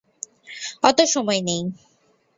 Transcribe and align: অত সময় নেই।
অত 0.83 0.99
সময় 1.13 1.41
নেই। 1.41 1.61